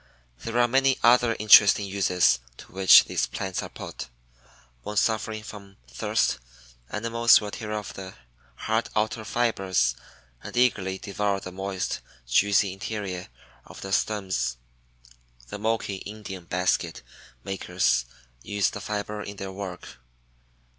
There 0.39 0.57
are 0.57 0.67
many 0.67 0.97
other 1.03 1.35
interesting 1.37 1.85
uses 1.85 2.39
to 2.57 2.71
which 2.71 3.03
these 3.05 3.27
plants 3.27 3.61
are 3.61 3.69
put. 3.69 4.07
When 4.81 4.97
suffering 4.97 5.43
from 5.43 5.77
thirst 5.87 6.39
animals 6.89 7.39
will 7.39 7.51
tear 7.51 7.71
off 7.73 7.93
the 7.93 8.15
hard 8.55 8.89
outer 8.95 9.23
fibers 9.23 9.95
and 10.41 10.57
eagerly 10.57 10.97
devour 10.97 11.39
the 11.39 11.51
moist, 11.51 11.99
juicy 12.25 12.73
interior 12.73 13.27
of 13.67 13.81
the 13.81 13.91
stems. 13.93 14.57
The 15.49 15.59
Moki 15.59 15.97
Indian 15.97 16.45
basket 16.45 17.03
makers 17.43 18.05
use 18.41 18.71
the 18.71 18.81
fiber 18.81 19.21
in 19.21 19.35
their 19.37 19.51
work. 19.51 19.99